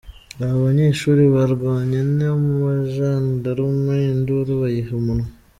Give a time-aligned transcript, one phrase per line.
[0.43, 5.29] Aba banyeshuri barwanye n’ abajandarume induru bayiha umunwa.